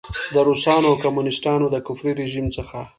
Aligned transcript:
د 0.33 0.35
روسانو 0.47 0.85
او 0.91 0.95
کمونیسټانو 1.03 1.65
د 1.73 1.75
کفري 1.87 2.13
رژیم 2.21 2.47
څخه. 2.57 2.79